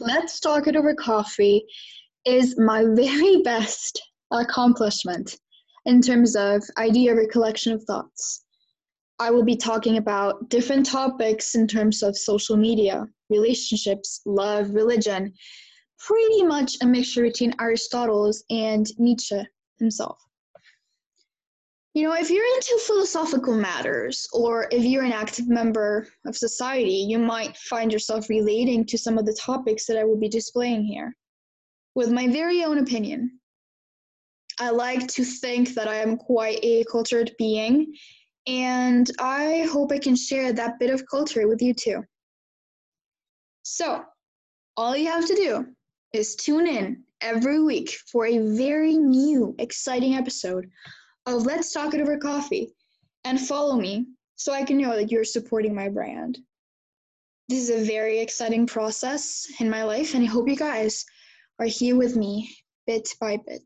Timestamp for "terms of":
6.00-6.62, 11.68-12.16